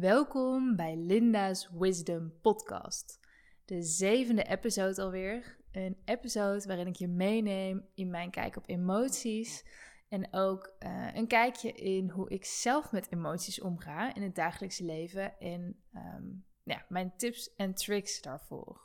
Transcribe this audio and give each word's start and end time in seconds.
Welkom 0.00 0.76
bij 0.76 0.96
Linda's 0.96 1.70
Wisdom 1.72 2.32
Podcast. 2.40 3.20
De 3.64 3.82
zevende 3.82 4.42
episode 4.42 5.02
alweer. 5.02 5.56
Een 5.72 5.96
episode 6.04 6.66
waarin 6.66 6.86
ik 6.86 6.96
je 6.96 7.08
meeneem 7.08 7.88
in 7.94 8.10
mijn 8.10 8.30
kijk 8.30 8.56
op 8.56 8.68
emoties. 8.68 9.64
En 10.08 10.28
ook 10.30 10.74
uh, 10.78 11.14
een 11.14 11.26
kijkje 11.26 11.72
in 11.72 12.10
hoe 12.10 12.30
ik 12.30 12.44
zelf 12.44 12.92
met 12.92 13.12
emoties 13.12 13.60
omga 13.60 14.14
in 14.14 14.22
het 14.22 14.34
dagelijkse 14.34 14.84
leven. 14.84 15.38
En 15.38 15.82
um, 15.94 16.44
ja, 16.62 16.84
mijn 16.88 17.12
tips 17.16 17.54
en 17.54 17.74
tricks 17.74 18.20
daarvoor. 18.20 18.80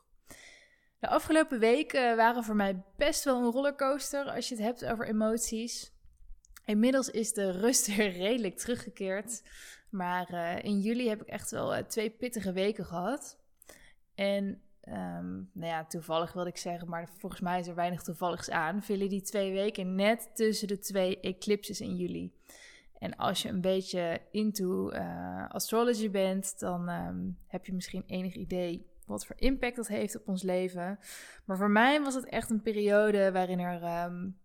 De 0.99 1.07
afgelopen 1.07 1.59
weken 1.59 2.15
waren 2.15 2.43
voor 2.43 2.55
mij 2.55 2.83
best 2.97 3.23
wel 3.23 3.37
een 3.37 3.51
rollercoaster 3.51 4.25
als 4.25 4.49
je 4.49 4.55
het 4.55 4.63
hebt 4.63 4.85
over 4.85 5.07
emoties. 5.07 5.93
Inmiddels 6.65 7.09
is 7.09 7.33
de 7.33 7.51
rust 7.51 7.87
weer 7.95 8.11
redelijk 8.11 8.57
teruggekeerd. 8.57 9.41
Maar 9.91 10.33
uh, 10.33 10.63
in 10.63 10.79
juli 10.79 11.09
heb 11.09 11.21
ik 11.21 11.27
echt 11.27 11.51
wel 11.51 11.77
uh, 11.77 11.83
twee 11.83 12.09
pittige 12.09 12.51
weken 12.51 12.85
gehad. 12.85 13.39
En 14.15 14.61
um, 14.87 15.49
nou 15.53 15.71
ja, 15.71 15.85
toevallig 15.85 16.33
wilde 16.33 16.49
ik 16.49 16.57
zeggen, 16.57 16.89
maar 16.89 17.09
volgens 17.17 17.41
mij 17.41 17.59
is 17.59 17.67
er 17.67 17.75
weinig 17.75 18.03
toevalligs 18.03 18.49
aan. 18.49 18.83
Vielen 18.83 19.09
die 19.09 19.21
twee 19.21 19.51
weken 19.51 19.95
net 19.95 20.29
tussen 20.33 20.67
de 20.67 20.79
twee 20.79 21.19
eclipses 21.19 21.81
in 21.81 21.95
juli. 21.95 22.33
En 22.99 23.15
als 23.15 23.41
je 23.41 23.49
een 23.49 23.61
beetje 23.61 24.21
into 24.31 24.91
uh, 24.91 25.49
astrology 25.49 26.09
bent, 26.09 26.59
dan 26.59 26.89
um, 26.89 27.37
heb 27.47 27.65
je 27.65 27.73
misschien 27.73 28.03
enig 28.07 28.35
idee 28.35 28.89
wat 29.05 29.25
voor 29.25 29.35
impact 29.39 29.75
dat 29.75 29.87
heeft 29.87 30.15
op 30.15 30.27
ons 30.27 30.43
leven. 30.43 30.99
Maar 31.45 31.57
voor 31.57 31.69
mij 31.69 32.01
was 32.01 32.13
het 32.13 32.25
echt 32.25 32.49
een 32.49 32.61
periode 32.61 33.31
waarin 33.31 33.59
er 33.59 34.05
um, 34.05 34.37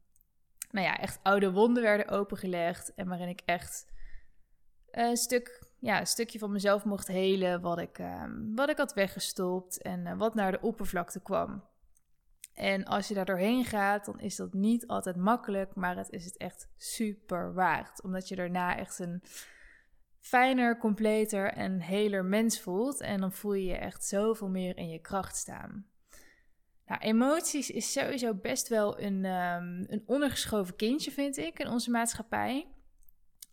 nou 0.71 0.87
ja, 0.87 0.99
echt 0.99 1.19
oude 1.23 1.53
wonden 1.53 1.83
werden 1.83 2.09
opengelegd. 2.09 2.95
En 2.95 3.09
waarin 3.09 3.29
ik 3.29 3.43
echt 3.45 3.87
een, 5.05 5.17
stuk, 5.17 5.67
ja, 5.79 6.01
een 6.01 6.07
stukje 6.07 6.39
van 6.39 6.53
mezelf 6.53 6.85
mocht 6.85 7.07
helen. 7.07 7.61
Wat 7.61 7.79
ik, 7.79 7.99
um, 7.99 8.55
wat 8.55 8.69
ik 8.69 8.77
had 8.77 8.95
weggestopt 8.95 9.83
en 9.83 10.07
uh, 10.07 10.19
wat 10.19 10.35
naar 10.35 10.53
de 10.53 10.61
oppervlakte 10.61 11.23
kwam. 11.23 11.65
En 12.55 12.85
als 12.85 13.09
je 13.09 13.15
daar 13.15 13.25
doorheen 13.25 13.65
gaat, 13.65 14.05
dan 14.05 14.21
is 14.21 14.37
dat 14.37 14.53
niet 14.53 14.87
altijd 14.87 15.17
makkelijk. 15.17 15.75
Maar 15.75 15.97
het 15.97 16.11
is 16.11 16.25
het 16.25 16.37
echt 16.37 16.69
super 16.77 17.55
waard. 17.55 18.03
Omdat 18.03 18.29
je 18.29 18.37
daarna 18.37 18.77
echt 18.77 18.99
een 18.99 19.23
fijner, 20.21 20.79
completer 20.79 21.53
en 21.53 21.81
heler 21.81 22.25
mens 22.25 22.61
voelt. 22.61 23.01
En 23.01 23.21
dan 23.21 23.33
voel 23.33 23.55
je 23.55 23.65
je 23.65 23.77
echt 23.77 24.05
zoveel 24.05 24.49
meer 24.49 24.77
in 24.77 24.89
je 24.89 25.01
kracht 25.01 25.37
staan. 25.37 25.87
Nou, 26.87 27.01
emoties 27.01 27.71
is 27.71 27.93
sowieso 27.93 28.35
best 28.35 28.69
wel 28.69 29.01
een, 29.01 29.25
um, 29.25 29.85
een 29.89 30.03
ondergeschoven 30.07 30.77
kindje, 30.77 31.11
vind 31.11 31.37
ik, 31.37 31.59
in 31.59 31.69
onze 31.69 31.91
maatschappij. 31.91 32.67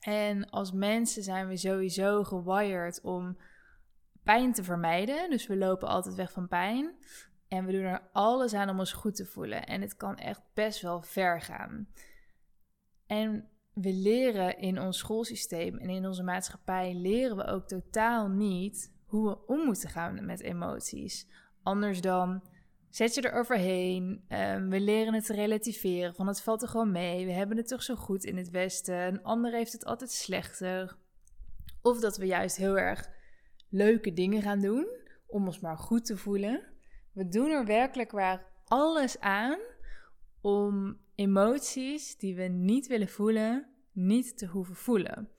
En 0.04 0.50
als 0.50 0.72
mensen 0.72 1.24
zijn 1.24 1.48
we 1.48 1.58
sowieso 1.58 2.24
gewired 2.24 3.02
om 3.02 3.38
pijn 4.24 4.54
te 4.54 4.64
vermijden. 4.64 5.30
Dus 5.30 5.48
we 5.48 5.58
lopen 5.58 5.88
altijd 5.88 6.16
weg 6.16 6.32
van 6.32 6.48
pijn. 6.48 6.96
En 7.48 7.66
we 7.66 7.72
doen 7.72 7.82
er 7.82 8.10
alles 8.12 8.54
aan 8.54 8.70
om 8.70 8.80
ons 8.80 8.94
goed 8.94 9.16
te 9.16 9.26
voelen. 9.26 9.66
En 9.66 9.82
het 9.82 9.96
kan 9.96 10.18
echt 10.18 10.42
best 10.54 10.82
wel 10.82 11.02
ver 11.02 11.42
gaan. 11.42 11.88
En 13.06 13.50
we 13.74 13.94
leren 13.94 14.58
in 14.58 14.80
ons 14.82 14.98
schoolsysteem 14.98 15.78
en 15.78 15.90
in 15.90 16.06
onze 16.06 16.24
maatschappij 16.24 16.94
leren 16.94 17.38
we 17.38 17.46
ook 17.46 17.68
totaal 17.68 18.28
niet 18.28 18.94
hoe 19.06 19.30
we 19.30 19.46
om 19.46 19.66
moeten 19.66 19.90
gaan 19.90 20.26
met 20.26 20.42
emoties. 20.42 21.28
Anders 21.64 22.02
dan 22.02 22.44
zet 22.96 23.14
je 23.14 23.22
er 23.22 23.40
overheen. 23.40 24.26
Um, 24.30 24.70
we 24.70 24.80
leren 24.80 25.14
het 25.14 25.26
te 25.26 25.34
relativeren. 25.34 26.16
Van 26.16 26.28
het 26.28 26.42
valt 26.42 26.62
er 26.62 26.68
gewoon 26.68 26.92
mee. 26.92 27.26
We 27.26 27.32
hebben 27.32 27.58
het 27.58 27.68
toch 27.68 27.84
zo 27.84 27.96
goed 27.96 28.24
in 28.24 28.38
het 28.38 28.50
Westen. 28.50 28.96
Een 28.96 29.24
ander 29.24 29.52
heeft 29.52 29.72
het 29.72 29.86
altijd 29.86 30.12
slechter. 30.12 30.98
Of 31.82 32.00
dat 32.00 32.18
we 32.18 32.26
juist 32.26 32.58
heel 32.58 32.78
erg 32.78 33.10
leuke 33.70 34.14
dingen 34.14 34.42
gaan 34.42 34.60
doen 34.60 34.88
om 35.28 35.46
ons 35.46 35.60
maar 35.60 35.78
goed 35.78 36.06
te 36.06 36.18
voelen. 36.18 36.62
We 37.14 37.28
doen 37.28 37.50
er 37.50 37.66
werkelijk 37.66 38.12
waar 38.12 38.46
alles 38.66 39.20
aan 39.20 39.60
om 40.42 40.98
emoties 41.16 42.18
die 42.18 42.36
we 42.36 42.44
niet 42.44 42.88
willen 42.88 43.10
voelen, 43.10 43.68
niet 43.92 44.38
te 44.38 44.48
hoeven 44.48 44.76
voelen. 44.76 45.30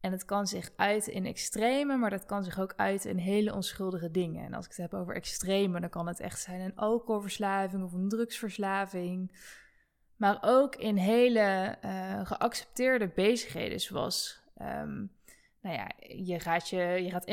En 0.00 0.12
het 0.12 0.24
kan 0.24 0.46
zich 0.46 0.70
uiten 0.76 1.12
in 1.12 1.26
extreme, 1.26 1.96
maar 1.96 2.10
dat 2.10 2.26
kan 2.26 2.44
zich 2.44 2.60
ook 2.60 2.72
uiten 2.76 3.10
in 3.10 3.16
hele 3.16 3.54
onschuldige 3.54 4.10
dingen. 4.10 4.44
En 4.44 4.54
als 4.54 4.64
ik 4.64 4.70
het 4.70 4.80
heb 4.80 4.94
over 4.94 5.14
extreme, 5.14 5.80
dan 5.80 5.90
kan 5.90 6.06
het 6.06 6.20
echt 6.20 6.40
zijn 6.40 6.60
een 6.60 6.76
alcoholverslaving 6.76 7.84
of 7.84 7.92
een 7.92 8.08
drugsverslaving. 8.08 9.32
Maar 10.16 10.38
ook 10.40 10.76
in 10.76 10.96
hele 10.96 11.76
uh, 11.84 12.26
geaccepteerde 12.26 13.08
bezigheden, 13.14 13.80
zoals 13.80 14.42
um, 14.62 15.10
nou 15.60 15.76
ja, 15.76 15.90
je 16.16 16.40
gaat, 16.40 16.68
je, 16.68 16.78
je 16.78 17.10
gaat 17.10 17.26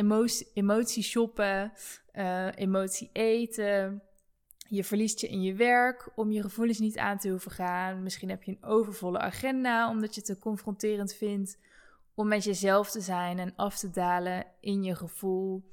emotie, 0.53 1.03
shoppen, 1.03 1.73
uh, 2.13 2.47
emotie 2.55 3.09
eten. 3.13 4.01
Je 4.67 4.83
verliest 4.83 5.19
je 5.19 5.27
in 5.27 5.41
je 5.41 5.53
werk 5.53 6.09
om 6.15 6.31
je 6.31 6.41
gevoelens 6.41 6.79
niet 6.79 6.97
aan 6.97 7.17
te 7.17 7.29
hoeven 7.29 7.51
gaan. 7.51 8.03
Misschien 8.03 8.29
heb 8.29 8.43
je 8.43 8.51
een 8.51 8.63
overvolle 8.63 9.19
agenda 9.19 9.89
omdat 9.89 10.15
je 10.15 10.21
het 10.21 10.29
te 10.29 10.39
confronterend 10.39 11.13
vindt 11.13 11.57
om 12.15 12.27
met 12.27 12.43
jezelf 12.43 12.91
te 12.91 13.01
zijn 13.01 13.39
en 13.39 13.55
af 13.55 13.77
te 13.77 13.89
dalen 13.89 14.45
in 14.59 14.83
je 14.83 14.95
gevoel. 14.95 15.69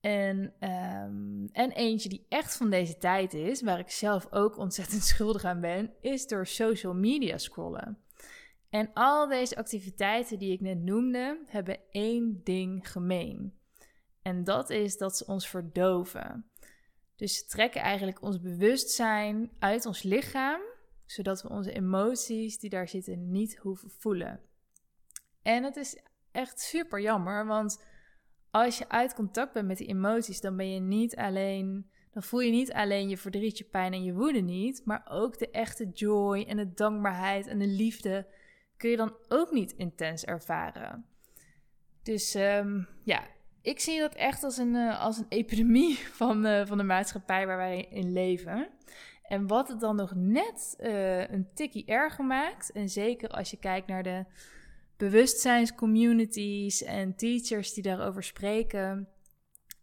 En, 0.00 0.38
um, 0.60 1.48
en 1.52 1.70
eentje 1.70 2.08
die 2.08 2.26
echt 2.28 2.56
van 2.56 2.70
deze 2.70 2.98
tijd 2.98 3.34
is, 3.34 3.62
waar 3.62 3.78
ik 3.78 3.90
zelf 3.90 4.26
ook 4.30 4.56
ontzettend 4.56 5.02
schuldig 5.12 5.44
aan 5.44 5.60
ben, 5.60 5.94
is 6.00 6.26
door 6.26 6.46
social 6.46 6.94
media 6.94 7.38
scrollen. 7.38 7.98
En 8.70 8.90
al 8.94 9.28
deze 9.28 9.56
activiteiten 9.56 10.38
die 10.38 10.52
ik 10.52 10.60
net 10.60 10.82
noemde, 10.82 11.42
hebben 11.46 11.78
één 11.90 12.40
ding 12.44 12.90
gemeen. 12.90 13.54
En 14.22 14.44
dat 14.44 14.70
is 14.70 14.96
dat 14.96 15.16
ze 15.16 15.26
ons 15.26 15.48
verdoven. 15.48 16.50
Dus 17.16 17.38
ze 17.38 17.46
trekken 17.46 17.80
eigenlijk 17.80 18.22
ons 18.22 18.40
bewustzijn 18.40 19.50
uit 19.58 19.86
ons 19.86 20.02
lichaam, 20.02 20.60
zodat 21.06 21.42
we 21.42 21.48
onze 21.48 21.72
emoties 21.72 22.58
die 22.58 22.70
daar 22.70 22.88
zitten 22.88 23.30
niet 23.30 23.56
hoeven 23.56 23.90
voelen. 23.90 24.40
En 25.42 25.64
het 25.64 25.76
is 25.76 25.98
echt 26.32 26.60
super 26.60 27.00
jammer, 27.00 27.46
want 27.46 27.84
als 28.50 28.78
je 28.78 28.88
uit 28.88 29.14
contact 29.14 29.52
bent 29.52 29.66
met 29.66 29.78
die 29.78 29.86
emoties, 29.86 30.40
dan 30.40 30.56
ben 30.56 30.72
je 30.72 30.80
niet 30.80 31.16
alleen, 31.16 31.90
dan 32.10 32.22
voel 32.22 32.40
je 32.40 32.50
niet 32.50 32.72
alleen 32.72 33.08
je 33.08 33.16
verdriet, 33.16 33.58
je 33.58 33.64
pijn 33.64 33.92
en 33.92 34.04
je 34.04 34.14
woede 34.14 34.40
niet, 34.40 34.82
maar 34.84 35.06
ook 35.10 35.38
de 35.38 35.50
echte 35.50 35.88
joy 35.88 36.42
en 36.42 36.56
de 36.56 36.72
dankbaarheid 36.74 37.46
en 37.46 37.58
de 37.58 37.66
liefde 37.66 38.26
kun 38.76 38.90
je 38.90 38.96
dan 38.96 39.16
ook 39.28 39.50
niet 39.50 39.72
intens 39.72 40.24
ervaren. 40.24 41.06
Dus 42.02 42.34
um, 42.34 42.88
ja, 43.04 43.22
ik 43.62 43.80
zie 43.80 43.98
dat 43.98 44.14
echt 44.14 44.44
als 44.44 44.56
een, 44.56 44.74
uh, 44.74 45.00
als 45.00 45.18
een 45.18 45.26
epidemie 45.38 45.98
van, 45.98 46.46
uh, 46.46 46.66
van 46.66 46.78
de 46.78 46.84
maatschappij 46.84 47.46
waar 47.46 47.56
wij 47.56 47.86
in 47.90 48.12
leven. 48.12 48.68
En 49.22 49.46
wat 49.46 49.68
het 49.68 49.80
dan 49.80 49.96
nog 49.96 50.14
net 50.14 50.76
uh, 50.80 51.28
een 51.30 51.48
tikkie 51.54 51.86
erger 51.86 52.24
maakt, 52.24 52.72
en 52.72 52.88
zeker 52.88 53.28
als 53.28 53.50
je 53.50 53.58
kijkt 53.58 53.86
naar 53.86 54.02
de 54.02 54.24
bewustzijnscommunities 55.02 56.82
en 56.82 57.14
teachers 57.16 57.72
die 57.72 57.82
daarover 57.82 58.22
spreken, 58.22 59.08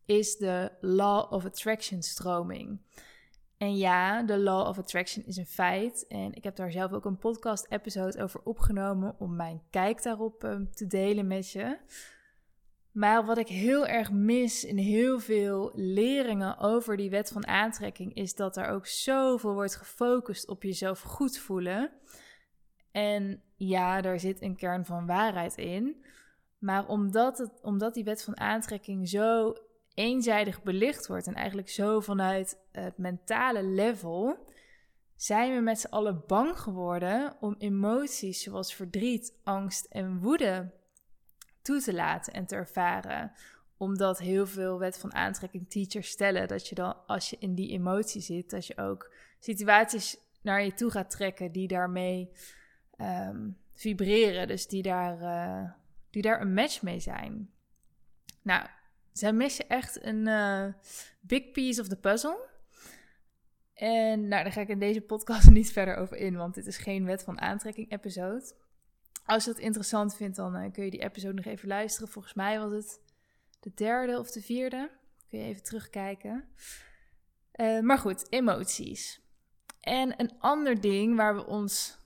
is 0.05 0.37
de 0.37 0.71
Law 0.81 1.33
of 1.33 1.45
Attraction 1.45 2.01
stroming. 2.01 2.79
En 3.57 3.77
ja, 3.77 4.23
de 4.23 4.37
Law 4.37 4.67
of 4.67 4.77
Attraction 4.77 5.25
is 5.25 5.37
een 5.37 5.45
feit. 5.45 6.07
En 6.07 6.33
ik 6.33 6.43
heb 6.43 6.55
daar 6.55 6.71
zelf 6.71 6.91
ook 6.91 7.05
een 7.05 7.17
podcast-episode 7.17 8.23
over 8.23 8.41
opgenomen 8.43 9.15
om 9.17 9.35
mijn 9.35 9.61
kijk 9.69 10.03
daarop 10.03 10.43
um, 10.43 10.71
te 10.71 10.87
delen 10.87 11.27
met 11.27 11.51
je. 11.51 11.77
Maar 12.91 13.25
wat 13.25 13.37
ik 13.37 13.47
heel 13.47 13.87
erg 13.87 14.11
mis 14.11 14.63
in 14.65 14.77
heel 14.77 15.19
veel 15.19 15.71
leringen 15.75 16.57
over 16.57 16.97
die 16.97 17.09
wet 17.09 17.29
van 17.29 17.47
aantrekking 17.47 18.13
is 18.13 18.35
dat 18.35 18.57
er 18.57 18.67
ook 18.67 18.87
zoveel 18.87 19.53
wordt 19.53 19.75
gefocust 19.75 20.47
op 20.47 20.63
jezelf 20.63 21.01
goed 21.01 21.37
voelen. 21.37 21.91
En 22.99 23.41
ja, 23.55 24.01
daar 24.01 24.19
zit 24.19 24.41
een 24.41 24.55
kern 24.55 24.85
van 24.85 25.05
waarheid 25.05 25.57
in. 25.57 26.03
Maar 26.57 26.87
omdat, 26.87 27.37
het, 27.37 27.51
omdat 27.61 27.93
die 27.93 28.03
wet 28.03 28.23
van 28.23 28.39
aantrekking 28.39 29.09
zo 29.09 29.55
eenzijdig 29.93 30.63
belicht 30.63 31.07
wordt 31.07 31.27
en 31.27 31.33
eigenlijk 31.33 31.69
zo 31.69 31.99
vanuit 31.99 32.57
het 32.71 32.97
mentale 32.97 33.63
level, 33.63 34.45
zijn 35.15 35.55
we 35.55 35.61
met 35.61 35.79
z'n 35.79 35.87
allen 35.87 36.23
bang 36.27 36.59
geworden 36.59 37.35
om 37.39 37.55
emoties 37.57 38.43
zoals 38.43 38.75
verdriet, 38.75 39.33
angst 39.43 39.85
en 39.85 40.19
woede 40.19 40.71
toe 41.61 41.81
te 41.81 41.93
laten 41.93 42.33
en 42.33 42.45
te 42.45 42.55
ervaren. 42.55 43.31
Omdat 43.77 44.19
heel 44.19 44.47
veel 44.47 44.79
wet 44.79 44.97
van 44.97 45.13
aantrekking 45.13 45.69
teachers 45.69 46.09
stellen 46.09 46.47
dat 46.47 46.67
je 46.67 46.75
dan, 46.75 46.95
als 47.07 47.29
je 47.29 47.37
in 47.39 47.55
die 47.55 47.69
emotie 47.69 48.21
zit, 48.21 48.49
dat 48.49 48.67
je 48.67 48.77
ook 48.77 49.13
situaties 49.39 50.17
naar 50.41 50.63
je 50.63 50.73
toe 50.73 50.91
gaat 50.91 51.09
trekken 51.09 51.51
die 51.51 51.67
daarmee 51.67 52.31
um, 53.01 53.57
vibreren. 53.73 54.47
Dus 54.47 54.67
die 54.67 54.81
daar, 54.81 55.21
uh, 55.21 55.71
die 56.09 56.21
daar 56.21 56.41
een 56.41 56.53
match 56.53 56.81
mee 56.81 56.99
zijn. 56.99 57.49
Nou, 58.41 58.67
zij 59.11 59.33
missen 59.33 59.69
echt 59.69 60.03
een 60.03 60.27
uh, 60.27 60.65
big 61.19 61.51
piece 61.51 61.81
of 61.81 61.87
the 61.87 61.95
puzzle. 61.95 62.47
En 63.73 64.27
nou, 64.27 64.43
daar 64.43 64.51
ga 64.51 64.61
ik 64.61 64.67
in 64.67 64.79
deze 64.79 65.01
podcast 65.01 65.49
niet 65.59 65.71
verder 65.71 65.95
over 65.95 66.17
in, 66.17 66.35
want 66.35 66.53
dit 66.53 66.67
is 66.67 66.77
geen 66.77 67.05
wet 67.05 67.23
van 67.23 67.41
aantrekking 67.41 67.91
episode. 67.91 68.53
Als 69.25 69.43
je 69.43 69.49
het 69.49 69.59
interessant 69.59 70.15
vindt, 70.15 70.35
dan 70.35 70.55
uh, 70.55 70.71
kun 70.71 70.83
je 70.83 70.91
die 70.91 71.03
episode 71.03 71.33
nog 71.33 71.45
even 71.45 71.67
luisteren. 71.67 72.07
Volgens 72.07 72.33
mij 72.33 72.59
was 72.59 72.71
het 72.71 73.01
de 73.59 73.71
derde 73.73 74.19
of 74.19 74.31
de 74.31 74.41
vierde. 74.41 74.91
Kun 75.29 75.39
je 75.39 75.45
even 75.45 75.63
terugkijken. 75.63 76.47
Maar 77.81 77.97
goed, 77.97 78.31
emoties. 78.31 79.21
En 79.79 80.13
een 80.17 80.39
ander 80.39 80.81
ding 80.81 81.15
waar 81.15 81.35
we 81.35 81.45
ons, 81.45 81.98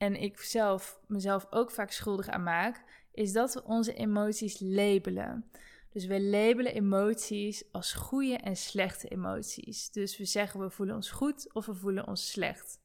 en 0.00 0.16
ik 0.16 0.40
zelf 0.40 1.00
mezelf 1.06 1.46
ook 1.50 1.70
vaak 1.70 1.90
schuldig 1.90 2.28
aan 2.28 2.42
maak, 2.42 2.84
is 3.12 3.32
dat 3.32 3.54
we 3.54 3.64
onze 3.64 3.94
emoties 3.94 4.60
labelen. 4.60 5.50
Dus 5.92 6.06
we 6.06 6.22
labelen 6.22 6.74
emoties 6.74 7.72
als 7.72 7.92
goede 7.92 8.36
en 8.36 8.56
slechte 8.56 9.08
emoties. 9.08 9.90
Dus 9.90 10.18
we 10.18 10.24
zeggen 10.24 10.60
we 10.60 10.70
voelen 10.70 10.94
ons 10.94 11.10
goed 11.10 11.52
of 11.52 11.66
we 11.66 11.74
voelen 11.74 12.06
ons 12.06 12.30
slecht. 12.30 12.80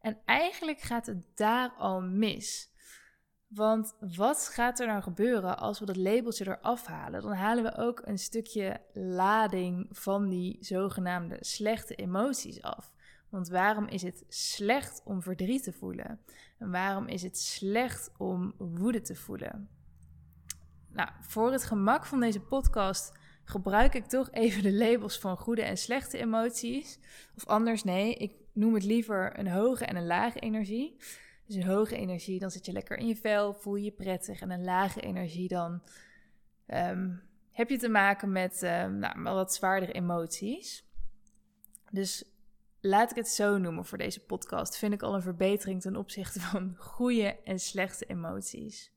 En 0.00 0.18
eigenlijk 0.24 0.80
gaat 0.80 1.06
het 1.06 1.26
daar 1.34 1.70
al 1.70 2.00
mis. 2.00 2.70
Want 3.46 3.96
wat 4.14 4.48
gaat 4.48 4.80
er 4.80 4.86
nou 4.86 5.02
gebeuren 5.02 5.58
als 5.58 5.78
we 5.78 5.86
dat 5.86 5.96
labeltje 5.96 6.46
eraf 6.46 6.86
halen? 6.86 7.22
Dan 7.22 7.32
halen 7.32 7.64
we 7.64 7.76
ook 7.76 8.02
een 8.04 8.18
stukje 8.18 8.80
lading 8.92 9.86
van 9.90 10.28
die 10.28 10.56
zogenaamde 10.60 11.36
slechte 11.40 11.94
emoties 11.94 12.62
af. 12.62 12.92
Want 13.32 13.48
waarom 13.48 13.86
is 13.86 14.02
het 14.02 14.24
slecht 14.28 15.02
om 15.04 15.22
verdriet 15.22 15.62
te 15.62 15.72
voelen? 15.72 16.20
En 16.58 16.70
waarom 16.70 17.06
is 17.06 17.22
het 17.22 17.38
slecht 17.38 18.10
om 18.16 18.54
woede 18.58 19.00
te 19.00 19.14
voelen? 19.14 19.68
Nou, 20.88 21.08
voor 21.20 21.52
het 21.52 21.64
gemak 21.64 22.06
van 22.06 22.20
deze 22.20 22.40
podcast 22.40 23.18
gebruik 23.44 23.94
ik 23.94 24.06
toch 24.06 24.30
even 24.30 24.62
de 24.62 24.72
labels 24.72 25.18
van 25.18 25.36
goede 25.36 25.62
en 25.62 25.76
slechte 25.76 26.18
emoties. 26.18 26.98
Of 27.36 27.46
anders, 27.46 27.84
nee, 27.84 28.14
ik 28.14 28.34
noem 28.52 28.74
het 28.74 28.84
liever 28.84 29.38
een 29.38 29.50
hoge 29.50 29.84
en 29.84 29.96
een 29.96 30.06
lage 30.06 30.38
energie. 30.38 30.96
Dus 31.46 31.56
een 31.56 31.66
hoge 31.66 31.96
energie, 31.96 32.38
dan 32.38 32.50
zit 32.50 32.66
je 32.66 32.72
lekker 32.72 32.96
in 32.96 33.06
je 33.06 33.16
vel, 33.16 33.54
voel 33.54 33.76
je 33.76 33.84
je 33.84 33.92
prettig. 33.92 34.40
En 34.40 34.50
een 34.50 34.64
lage 34.64 35.00
energie, 35.00 35.48
dan 35.48 35.82
ehm, 36.66 37.10
heb 37.50 37.68
je 37.68 37.78
te 37.78 37.88
maken 37.88 38.32
met 38.32 38.62
um, 38.62 38.98
nou, 38.98 39.22
wat 39.22 39.54
zwaardere 39.54 39.92
emoties. 39.92 40.84
Dus 41.90 42.31
laat 42.82 43.10
ik 43.10 43.16
het 43.16 43.28
zo 43.28 43.58
noemen 43.58 43.84
voor 43.84 43.98
deze 43.98 44.24
podcast. 44.24 44.76
Vind 44.76 44.92
ik 44.92 45.02
al 45.02 45.14
een 45.14 45.22
verbetering 45.22 45.80
ten 45.80 45.96
opzichte 45.96 46.40
van 46.50 46.74
goede 46.78 47.38
en 47.44 47.58
slechte 47.58 48.04
emoties. 48.04 48.90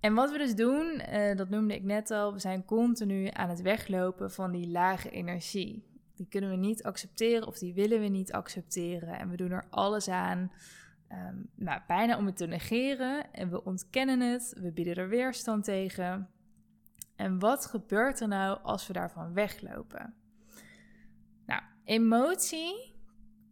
En 0.00 0.14
wat 0.14 0.30
we 0.30 0.38
dus 0.38 0.54
doen, 0.54 1.02
uh, 1.12 1.36
dat 1.36 1.48
noemde 1.48 1.74
ik 1.74 1.82
net 1.82 2.10
al, 2.10 2.32
we 2.32 2.38
zijn 2.38 2.64
continu 2.64 3.28
aan 3.32 3.48
het 3.48 3.60
weglopen 3.60 4.30
van 4.30 4.52
die 4.52 4.68
lage 4.70 5.10
energie. 5.10 5.90
Die 6.14 6.26
kunnen 6.28 6.50
we 6.50 6.56
niet 6.56 6.82
accepteren 6.82 7.46
of 7.46 7.58
die 7.58 7.74
willen 7.74 8.00
we 8.00 8.06
niet 8.08 8.32
accepteren. 8.32 9.18
En 9.18 9.28
we 9.30 9.36
doen 9.36 9.50
er 9.50 9.66
alles 9.70 10.08
aan, 10.08 10.52
um, 11.08 11.50
bijna 11.86 12.16
om 12.16 12.26
het 12.26 12.36
te 12.36 12.46
negeren. 12.46 13.32
En 13.32 13.50
we 13.50 13.64
ontkennen 13.64 14.20
het, 14.20 14.54
we 14.60 14.72
bieden 14.72 14.94
er 14.94 15.08
weerstand 15.08 15.64
tegen. 15.64 16.28
En 17.16 17.38
wat 17.38 17.66
gebeurt 17.66 18.20
er 18.20 18.28
nou 18.28 18.58
als 18.62 18.86
we 18.86 18.92
daarvan 18.92 19.32
weglopen? 19.32 20.21
Emotie, 21.84 22.94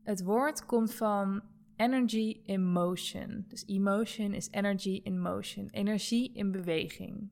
het 0.03 0.23
woord 0.23 0.67
komt 0.67 0.95
van 0.95 1.43
energy 1.77 2.41
in 2.45 2.73
motion. 2.73 3.45
Dus 3.49 3.65
emotion 3.67 4.33
is 4.35 4.49
energy 4.51 5.01
in 5.03 5.21
motion, 5.21 5.69
energie 5.71 6.33
in 6.33 6.53
beweging. 6.53 7.31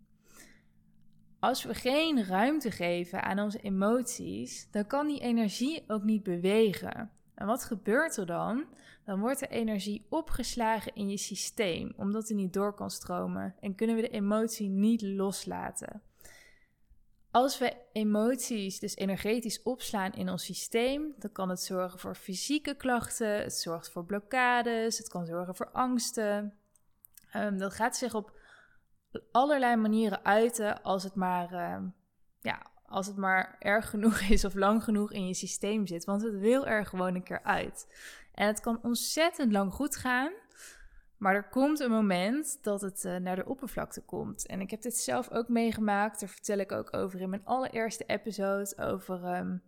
Als 1.38 1.64
we 1.64 1.74
geen 1.74 2.24
ruimte 2.24 2.70
geven 2.70 3.22
aan 3.22 3.38
onze 3.38 3.58
emoties, 3.58 4.70
dan 4.70 4.86
kan 4.86 5.06
die 5.06 5.20
energie 5.20 5.84
ook 5.86 6.02
niet 6.02 6.22
bewegen. 6.22 7.10
En 7.34 7.46
wat 7.46 7.64
gebeurt 7.64 8.16
er 8.16 8.26
dan? 8.26 8.64
Dan 9.04 9.20
wordt 9.20 9.40
de 9.40 9.48
energie 9.48 10.06
opgeslagen 10.08 10.94
in 10.94 11.08
je 11.08 11.16
systeem, 11.16 11.92
omdat 11.96 12.26
die 12.26 12.36
niet 12.36 12.52
door 12.52 12.74
kan 12.74 12.90
stromen 12.90 13.54
en 13.60 13.74
kunnen 13.74 13.96
we 13.96 14.02
de 14.02 14.08
emotie 14.08 14.68
niet 14.68 15.02
loslaten. 15.02 16.02
Als 17.30 17.58
we 17.58 17.76
emoties 17.92 18.78
dus 18.78 18.96
energetisch 18.96 19.62
opslaan 19.62 20.12
in 20.12 20.30
ons 20.30 20.44
systeem, 20.44 21.14
dan 21.18 21.32
kan 21.32 21.48
het 21.48 21.60
zorgen 21.60 21.98
voor 21.98 22.14
fysieke 22.14 22.74
klachten, 22.74 23.42
het 23.42 23.54
zorgt 23.54 23.90
voor 23.90 24.04
blokkades, 24.04 24.98
het 24.98 25.08
kan 25.08 25.26
zorgen 25.26 25.54
voor 25.54 25.70
angsten. 25.70 26.58
Um, 27.36 27.58
dat 27.58 27.72
gaat 27.72 27.96
zich 27.96 28.14
op 28.14 28.38
allerlei 29.32 29.76
manieren 29.76 30.24
uiten 30.24 30.82
als 30.82 31.02
het 31.02 31.14
maar, 31.14 31.52
ehm, 31.52 31.86
ja, 32.40 32.66
als 32.86 33.06
het 33.06 33.16
maar 33.16 33.56
erg 33.58 33.90
genoeg 33.90 34.20
is 34.20 34.44
of 34.44 34.54
lang 34.54 34.84
genoeg 34.84 35.12
in 35.12 35.26
je 35.26 35.34
systeem 35.34 35.86
zit. 35.86 36.04
Want 36.04 36.22
het 36.22 36.38
wil 36.38 36.66
er 36.66 36.86
gewoon 36.86 37.14
een 37.14 37.22
keer 37.22 37.42
uit. 37.42 37.86
En 38.34 38.46
het 38.46 38.60
kan 38.60 38.78
ontzettend 38.82 39.52
lang 39.52 39.72
goed 39.72 39.96
gaan. 39.96 40.32
Maar 41.18 41.34
er 41.34 41.48
komt 41.48 41.80
een 41.80 41.90
moment 41.90 42.58
dat 42.62 42.80
het 42.80 43.04
uh, 43.04 43.16
naar 43.16 43.36
de 43.36 43.46
oppervlakte 43.46 44.00
komt. 44.00 44.46
En 44.46 44.60
ik 44.60 44.70
heb 44.70 44.82
dit 44.82 44.96
zelf 44.96 45.30
ook 45.30 45.48
meegemaakt. 45.48 46.20
Daar 46.20 46.28
vertel 46.28 46.58
ik 46.58 46.72
ook 46.72 46.96
over 46.96 47.20
in 47.20 47.30
mijn 47.30 47.44
allereerste 47.44 48.04
episode. 48.06 48.76
Over 48.76 49.36
um, 49.36 49.62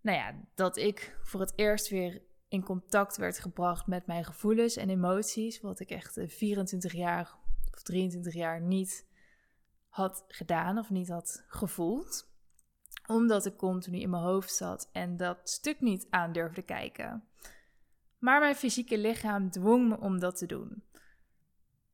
nou 0.00 0.18
ja, 0.18 0.34
dat 0.54 0.76
ik 0.76 1.18
voor 1.22 1.40
het 1.40 1.52
eerst 1.56 1.88
weer 1.88 2.22
in 2.48 2.62
contact 2.62 3.16
werd 3.16 3.38
gebracht 3.38 3.86
met 3.86 4.06
mijn 4.06 4.24
gevoelens 4.24 4.76
en 4.76 4.90
emoties. 4.90 5.60
Wat 5.60 5.80
ik 5.80 5.90
echt 5.90 6.18
24 6.26 6.92
eh, 6.92 7.00
jaar 7.00 7.36
of 7.72 7.82
23 7.82 8.34
jaar 8.34 8.60
niet 8.60 9.06
had 9.88 10.24
gedaan 10.28 10.78
of 10.78 10.90
niet 10.90 11.08
had 11.08 11.44
gevoeld. 11.46 12.32
Omdat 13.06 13.46
ik 13.46 13.56
continu 13.56 13.98
in 13.98 14.10
mijn 14.10 14.22
hoofd 14.22 14.54
zat 14.54 14.88
en 14.92 15.16
dat 15.16 15.38
stuk 15.44 15.80
niet 15.80 16.06
aan 16.10 16.32
durfde 16.32 16.62
kijken. 16.62 17.24
Maar 18.24 18.40
mijn 18.40 18.54
fysieke 18.54 18.98
lichaam 18.98 19.50
dwong 19.50 19.88
me 19.88 20.00
om 20.00 20.18
dat 20.18 20.36
te 20.36 20.46
doen. 20.46 20.82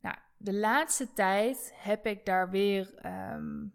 Nou, 0.00 0.16
de 0.36 0.54
laatste 0.54 1.12
tijd 1.12 1.72
heb 1.74 2.06
ik 2.06 2.26
daar 2.26 2.50
weer 2.50 2.94
ehm, 2.94 3.66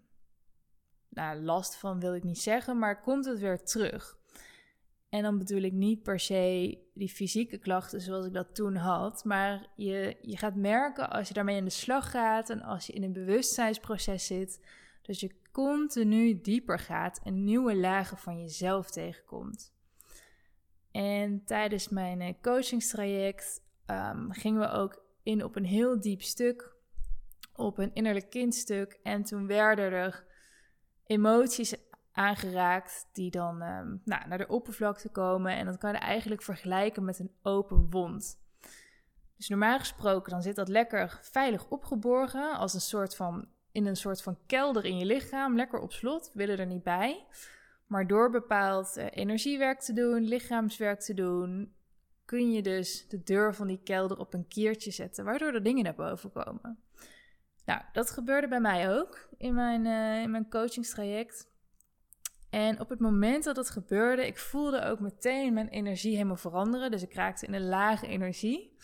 nou, 1.10 1.42
last 1.42 1.76
van, 1.76 2.00
wil 2.00 2.16
ik 2.16 2.24
niet 2.24 2.42
zeggen, 2.42 2.80
maar 2.80 3.02
komt 3.02 3.26
het 3.26 3.40
weer 3.40 3.64
terug. 3.64 4.18
En 5.10 5.22
dan 5.22 5.38
bedoel 5.38 5.62
ik 5.62 5.74
niet 5.74 6.04
per 6.04 6.20
se 6.20 6.78
die 6.94 7.10
fysieke 7.10 7.58
klachten 7.58 8.02
zoals 8.02 8.26
ik 8.26 8.34
dat 8.34 8.56
toen 8.56 8.76
had. 8.76 9.24
Maar 9.24 9.68
je, 9.76 10.18
je 10.22 10.38
gaat 10.38 10.56
merken 10.56 11.10
als 11.10 11.28
je 11.28 11.34
daarmee 11.34 11.58
aan 11.58 11.66
de 11.66 11.70
slag 11.70 12.12
gaat 12.12 12.50
en 12.50 12.62
als 12.62 12.88
je 12.88 12.94
in 12.94 13.04
een 13.04 13.14
bewustzijnsproces 13.14 14.26
zit, 14.26 14.66
dat 15.02 15.20
je 15.20 15.36
continu 15.52 16.42
dieper 16.42 16.80
gaat 16.80 17.20
en 17.24 17.44
nieuwe 17.44 17.76
lagen 17.76 18.18
van 18.18 18.42
jezelf 18.42 18.92
tegenkomt. 18.92 19.75
En 20.96 21.44
tijdens 21.46 21.90
mijn 21.90 22.22
eh, 22.22 22.34
coachingstraject 22.42 23.62
um, 23.88 24.32
gingen 24.32 24.60
we 24.60 24.68
ook 24.68 25.04
in 25.24 25.44
op 25.44 25.56
een 25.56 25.66
heel 25.66 26.00
diep 26.00 26.22
stuk, 26.22 26.76
op 27.56 27.78
een 27.78 27.94
innerlijk 27.94 28.30
kindstuk. 28.30 29.00
En 29.04 29.24
toen 29.24 29.48
werden 29.48 29.92
er 29.92 30.26
emoties 31.06 31.76
aangeraakt 32.12 33.08
die 33.14 33.32
dan 33.32 33.62
um, 33.62 34.02
nou, 34.04 34.28
naar 34.28 34.38
de 34.38 34.48
oppervlakte 34.48 35.10
komen. 35.10 35.56
En 35.56 35.66
dat 35.66 35.78
kan 35.78 35.92
je 35.92 35.98
eigenlijk 35.98 36.42
vergelijken 36.42 37.06
met 37.06 37.20
een 37.20 37.36
open 37.42 37.90
wond. 37.90 38.40
Dus 39.38 39.50
normaal 39.50 39.80
gesproken 39.80 40.32
dan 40.32 40.42
zit 40.42 40.56
dat 40.56 40.68
lekker 40.68 41.20
veilig 41.22 41.68
opgeborgen 41.70 42.58
als 42.58 42.74
een 42.74 42.82
soort 42.82 43.16
van 43.16 43.48
in 43.72 43.86
een 43.86 43.98
soort 43.98 44.22
van 44.22 44.38
kelder 44.46 44.86
in 44.86 44.98
je 44.98 45.06
lichaam, 45.06 45.56
lekker 45.56 45.80
op 45.80 45.94
slot, 45.94 46.32
willen 46.34 46.58
er 46.58 46.66
niet 46.66 46.84
bij. 46.84 47.26
Maar 47.86 48.08
door 48.08 48.30
bepaald 48.30 48.98
uh, 48.98 49.06
energiewerk 49.10 49.80
te 49.80 49.94
doen, 49.94 50.24
lichaamswerk 50.24 51.00
te 51.00 51.14
doen, 51.14 51.74
kun 52.26 52.52
je 52.52 52.62
dus 52.62 53.08
de 53.08 53.24
deur 53.24 53.56
van 53.56 53.68
die 53.68 53.82
kelder 53.84 54.18
op 54.18 54.34
een 54.34 54.48
kiertje 54.48 54.92
zetten, 54.92 55.26
waardoor 55.26 55.54
er 55.54 55.64
dingen 55.64 55.84
naar 55.84 55.96
boven 55.96 56.32
komen. 56.32 56.80
Nou, 57.66 57.82
dat 57.92 58.10
gebeurde 58.10 58.48
bij 58.48 58.60
mij 58.60 58.98
ook 59.00 59.28
in 59.38 59.54
mijn, 59.54 59.86
uh, 59.86 60.22
in 60.22 60.32
mijn 60.32 60.50
coachingstraject. 60.50 61.54
En 62.50 62.80
op 62.80 62.90
het 62.90 63.00
moment 63.00 63.44
dat 63.44 63.56
dat 63.56 63.70
gebeurde, 63.70 64.28
ik 64.28 64.38
voelde 64.38 64.82
ook 64.82 65.00
meteen 65.00 65.54
mijn 65.54 65.68
energie 65.68 66.14
helemaal 66.14 66.36
veranderen. 66.36 66.92
Dus 66.92 67.02
ik 67.02 67.14
raakte 67.14 67.46
in 67.46 67.54
een 67.54 67.68
lage 67.68 68.08
energie. 68.08 68.78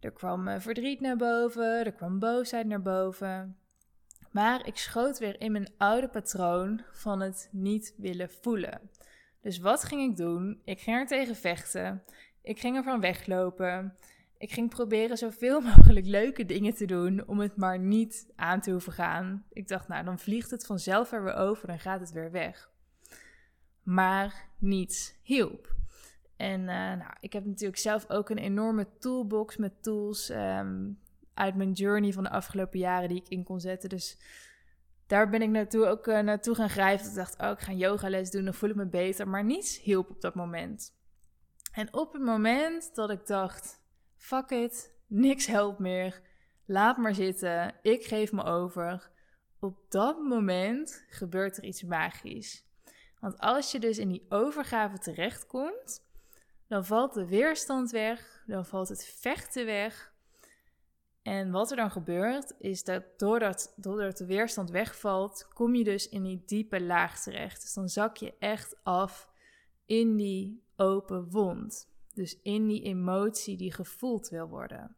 Er 0.00 0.12
kwam 0.12 0.48
uh, 0.48 0.58
verdriet 0.58 1.00
naar 1.00 1.16
boven, 1.16 1.84
er 1.84 1.92
kwam 1.92 2.18
boosheid 2.18 2.66
naar 2.66 2.82
boven. 2.82 3.59
Maar 4.30 4.66
ik 4.66 4.76
schoot 4.76 5.18
weer 5.18 5.40
in 5.40 5.52
mijn 5.52 5.72
oude 5.76 6.08
patroon 6.08 6.82
van 6.92 7.20
het 7.20 7.48
niet 7.52 7.94
willen 7.96 8.30
voelen. 8.30 8.90
Dus 9.40 9.58
wat 9.58 9.84
ging 9.84 10.10
ik 10.10 10.16
doen? 10.16 10.60
Ik 10.64 10.80
ging 10.80 10.96
er 10.96 11.06
tegen 11.06 11.36
vechten. 11.36 12.02
Ik 12.42 12.60
ging 12.60 12.76
ervan 12.76 13.00
weglopen. 13.00 13.96
Ik 14.38 14.52
ging 14.52 14.70
proberen 14.70 15.16
zoveel 15.16 15.60
mogelijk 15.76 16.06
leuke 16.06 16.44
dingen 16.44 16.74
te 16.74 16.86
doen 16.86 17.26
om 17.26 17.40
het 17.40 17.56
maar 17.56 17.78
niet 17.78 18.32
aan 18.36 18.60
te 18.60 18.70
hoeven 18.70 18.92
gaan. 18.92 19.44
Ik 19.52 19.68
dacht, 19.68 19.88
nou, 19.88 20.04
dan 20.04 20.18
vliegt 20.18 20.50
het 20.50 20.66
vanzelf 20.66 21.12
er 21.12 21.24
weer 21.24 21.34
over, 21.34 21.66
dan 21.66 21.78
gaat 21.78 22.00
het 22.00 22.12
weer 22.12 22.30
weg. 22.30 22.70
Maar 23.82 24.48
niets 24.58 25.14
hielp. 25.22 25.74
En 26.36 26.60
uh, 26.60 26.66
nou, 26.66 27.12
ik 27.20 27.32
heb 27.32 27.44
natuurlijk 27.44 27.78
zelf 27.78 28.10
ook 28.10 28.30
een 28.30 28.38
enorme 28.38 28.86
toolbox 28.98 29.56
met 29.56 29.82
tools. 29.82 30.30
Um, 30.30 30.98
uit 31.40 31.56
mijn 31.56 31.72
journey 31.72 32.12
van 32.12 32.22
de 32.22 32.30
afgelopen 32.30 32.78
jaren 32.78 33.08
die 33.08 33.20
ik 33.20 33.28
in 33.28 33.44
kon 33.44 33.60
zetten. 33.60 33.88
Dus 33.88 34.18
daar 35.06 35.30
ben 35.30 35.42
ik 35.42 35.48
naartoe 35.48 35.86
ook 35.86 36.06
uh, 36.06 36.18
naartoe 36.18 36.54
gaan 36.54 36.70
grijpen. 36.70 37.06
Ik 37.06 37.14
dacht, 37.14 37.40
oh, 37.40 37.50
ik 37.50 37.58
ga 37.58 37.72
yogales 37.72 38.30
doen, 38.30 38.44
dan 38.44 38.54
voel 38.54 38.70
ik 38.70 38.76
me 38.76 38.86
beter. 38.86 39.28
Maar 39.28 39.44
niets 39.44 39.80
hielp 39.80 40.10
op 40.10 40.20
dat 40.20 40.34
moment. 40.34 40.98
En 41.72 41.94
op 41.94 42.12
het 42.12 42.22
moment 42.22 42.94
dat 42.94 43.10
ik 43.10 43.26
dacht, 43.26 43.82
fuck 44.16 44.50
it, 44.50 44.94
niks 45.06 45.46
helpt 45.46 45.78
meer. 45.78 46.20
Laat 46.64 46.96
maar 46.96 47.14
zitten, 47.14 47.74
ik 47.82 48.04
geef 48.04 48.32
me 48.32 48.42
over. 48.42 49.10
op 49.60 49.78
dat 49.88 50.18
moment 50.18 51.04
gebeurt 51.08 51.56
er 51.56 51.64
iets 51.64 51.82
magisch. 51.82 52.64
Want 53.20 53.38
als 53.38 53.72
je 53.72 53.78
dus 53.78 53.98
in 53.98 54.08
die 54.08 54.26
overgave 54.28 54.98
terechtkomt, 54.98 56.08
dan 56.68 56.84
valt 56.84 57.14
de 57.14 57.26
weerstand 57.26 57.90
weg, 57.90 58.42
dan 58.46 58.66
valt 58.66 58.88
het 58.88 59.04
vechten 59.04 59.66
weg. 59.66 60.09
En 61.22 61.50
wat 61.50 61.70
er 61.70 61.76
dan 61.76 61.90
gebeurt, 61.90 62.54
is 62.58 62.84
dat 62.84 63.02
doordat, 63.16 63.74
doordat 63.76 64.16
de 64.16 64.26
weerstand 64.26 64.70
wegvalt, 64.70 65.48
kom 65.54 65.74
je 65.74 65.84
dus 65.84 66.08
in 66.08 66.22
die 66.22 66.42
diepe 66.46 66.80
laag 66.80 67.22
terecht. 67.22 67.60
Dus 67.60 67.74
dan 67.74 67.88
zak 67.88 68.16
je 68.16 68.34
echt 68.38 68.76
af 68.82 69.28
in 69.86 70.16
die 70.16 70.64
open 70.76 71.30
wond. 71.30 71.88
Dus 72.14 72.40
in 72.42 72.66
die 72.66 72.82
emotie 72.82 73.56
die 73.56 73.72
gevoeld 73.72 74.28
wil 74.28 74.48
worden. 74.48 74.96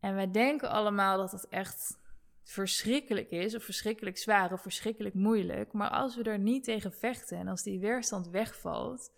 En 0.00 0.14
wij 0.14 0.30
denken 0.30 0.70
allemaal 0.70 1.16
dat 1.16 1.32
het 1.32 1.48
echt 1.48 1.98
verschrikkelijk 2.42 3.30
is, 3.30 3.54
of 3.54 3.64
verschrikkelijk 3.64 4.18
zwaar, 4.18 4.52
of 4.52 4.62
verschrikkelijk 4.62 5.14
moeilijk. 5.14 5.72
Maar 5.72 5.90
als 5.90 6.16
we 6.16 6.22
er 6.22 6.38
niet 6.38 6.64
tegen 6.64 6.92
vechten 6.92 7.38
en 7.38 7.48
als 7.48 7.62
die 7.62 7.80
weerstand 7.80 8.28
wegvalt, 8.28 9.12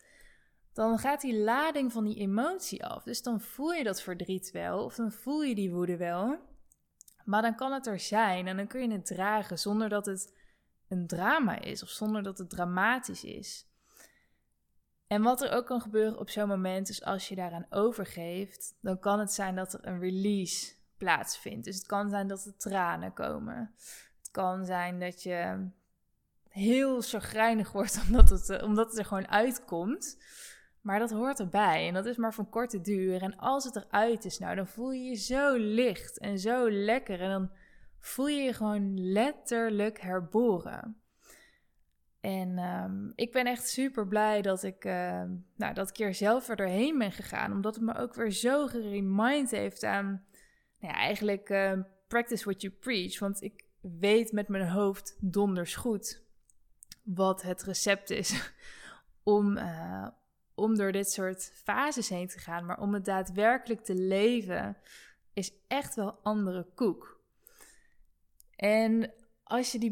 dan 0.73 0.99
gaat 0.99 1.21
die 1.21 1.39
lading 1.39 1.93
van 1.93 2.05
die 2.05 2.17
emotie 2.17 2.85
af. 2.85 3.03
Dus 3.03 3.23
dan 3.23 3.41
voel 3.41 3.73
je 3.73 3.85
dat 3.85 4.03
verdriet 4.03 4.51
wel, 4.51 4.85
of 4.85 4.95
dan 4.95 5.13
voel 5.13 5.43
je 5.43 5.55
die 5.55 5.73
woede 5.73 5.97
wel. 5.97 6.39
Maar 7.25 7.43
dan 7.43 7.55
kan 7.55 7.73
het 7.73 7.87
er 7.87 7.99
zijn 7.99 8.47
en 8.47 8.57
dan 8.57 8.67
kun 8.67 8.81
je 8.81 8.93
het 8.93 9.07
dragen 9.07 9.59
zonder 9.59 9.89
dat 9.89 10.07
het 10.07 10.35
een 10.89 11.07
drama 11.07 11.61
is 11.61 11.83
of 11.83 11.89
zonder 11.89 12.23
dat 12.23 12.39
het 12.39 12.51
dramatisch 12.51 13.25
is. 13.25 13.69
En 15.07 15.23
wat 15.23 15.43
er 15.43 15.53
ook 15.53 15.67
kan 15.67 15.81
gebeuren 15.81 16.19
op 16.19 16.31
zo'n 16.31 16.49
moment 16.49 16.89
is 16.89 17.05
als 17.05 17.29
je 17.29 17.35
daaraan 17.35 17.67
overgeeft, 17.71 18.77
dan 18.81 18.99
kan 18.99 19.19
het 19.19 19.33
zijn 19.33 19.55
dat 19.55 19.73
er 19.73 19.87
een 19.87 20.01
release 20.01 20.73
plaatsvindt. 20.97 21.65
Dus 21.65 21.77
het 21.77 21.87
kan 21.87 22.11
zijn 22.11 22.29
dat 22.29 22.45
er 22.45 22.57
tranen 22.57 23.13
komen. 23.13 23.75
Het 24.19 24.31
kan 24.31 24.67
zijn 24.67 25.01
dat 25.01 25.23
je 25.23 25.69
heel 26.49 27.03
chagrijnig 27.03 27.73
wordt 27.73 28.01
omdat 28.07 28.31
het, 28.31 28.51
eh, 28.51 28.63
omdat 28.65 28.89
het 28.89 28.99
er 28.99 29.05
gewoon 29.05 29.29
uitkomt. 29.29 30.19
Maar 30.81 30.99
dat 30.99 31.11
hoort 31.11 31.41
erbij 31.41 31.87
en 31.87 31.95
dat 31.95 32.07
is 32.07 32.17
maar 32.17 32.35
van 32.35 32.49
korte 32.49 32.81
duur. 32.81 33.23
En 33.23 33.37
als 33.37 33.65
het 33.65 33.77
eruit 33.77 34.25
is, 34.25 34.39
nou, 34.39 34.57
dan 34.57 34.67
voel 34.67 34.93
je 34.93 35.03
je 35.03 35.15
zo 35.17 35.57
licht 35.57 36.19
en 36.19 36.39
zo 36.39 36.71
lekker. 36.71 37.21
En 37.21 37.31
dan 37.31 37.51
voel 37.99 38.29
je 38.29 38.43
je 38.43 38.53
gewoon 38.53 39.13
letterlijk 39.13 40.01
herboren. 40.01 41.01
En 42.21 42.59
um, 42.59 43.13
ik 43.15 43.33
ben 43.33 43.47
echt 43.47 43.69
super 43.69 44.07
blij 44.07 44.43
dat 44.43 44.63
ik 44.63 44.85
uh, 44.85 45.23
nou, 45.57 45.75
dat 45.75 45.93
keer 45.93 46.15
zelf 46.15 46.49
er 46.49 46.57
doorheen 46.57 46.99
ben 46.99 47.13
gegaan. 47.13 47.53
Omdat 47.53 47.75
het 47.75 47.85
me 47.85 47.95
ook 47.95 48.15
weer 48.15 48.31
zo 48.31 48.67
geremind 48.67 49.51
heeft 49.51 49.83
aan 49.85 50.25
nou 50.79 50.95
ja, 50.95 50.99
eigenlijk 50.99 51.49
uh, 51.49 51.73
practice 52.09 52.45
what 52.45 52.61
you 52.61 52.73
preach. 52.73 53.19
Want 53.19 53.43
ik 53.43 53.65
weet 53.81 54.33
met 54.33 54.49
mijn 54.49 54.69
hoofd 54.69 55.17
donders 55.21 55.77
goed 55.77 56.23
wat 57.03 57.43
het 57.43 57.63
recept 57.63 58.11
is 58.11 58.53
om, 59.23 59.57
uh, 59.57 60.09
om 60.61 60.77
door 60.77 60.93
dit 60.93 61.11
soort 61.11 61.53
fases 61.55 62.09
heen 62.09 62.29
te 62.29 62.39
gaan. 62.39 62.67
Maar 62.67 62.81
om 62.81 62.95
het 62.95 63.05
daadwerkelijk 63.05 63.85
te 63.85 63.95
leven 63.95 64.77
is 65.33 65.53
echt 65.69 65.95
wel 65.95 66.19
andere 66.23 66.67
koek. 66.75 67.21
En 68.57 69.13
als 69.45 69.73
je 69.73 69.79
die 69.79 69.91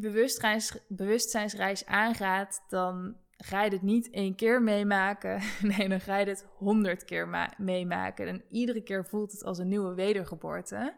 bewustzijnsreis 0.89 1.87
aangaat, 1.87 2.65
dan 2.69 3.17
ga 3.37 3.65
je 3.65 3.71
het 3.71 3.83
niet 3.83 4.11
één 4.11 4.35
keer 4.35 4.63
meemaken. 4.63 5.41
Nee, 5.77 5.89
dan 5.89 6.01
ga 6.01 6.17
je 6.17 6.27
het 6.27 6.47
honderd 6.57 7.05
keer 7.05 7.53
meemaken. 7.57 8.27
En 8.27 8.45
iedere 8.49 8.83
keer 8.83 9.05
voelt 9.05 9.33
het 9.33 9.45
als 9.45 9.59
een 9.59 9.69
nieuwe 9.69 9.95
wedergeboorte. 9.95 10.95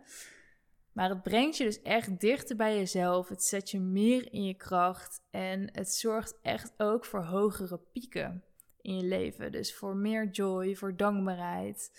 Maar 0.92 1.08
het 1.08 1.22
brengt 1.22 1.56
je 1.56 1.64
dus 1.64 1.82
echt 1.82 2.20
dichter 2.20 2.56
bij 2.56 2.76
jezelf. 2.76 3.28
Het 3.28 3.42
zet 3.42 3.70
je 3.70 3.80
meer 3.80 4.32
in 4.32 4.44
je 4.44 4.54
kracht. 4.54 5.22
En 5.30 5.70
het 5.72 5.94
zorgt 5.94 6.38
echt 6.42 6.72
ook 6.76 7.04
voor 7.04 7.24
hogere 7.24 7.80
pieken 7.92 8.44
in 8.82 8.96
je 8.96 9.04
leven. 9.04 9.52
Dus 9.52 9.74
voor 9.74 9.96
meer 9.96 10.28
joy, 10.30 10.76
voor 10.76 10.96
dankbaarheid, 10.96 11.90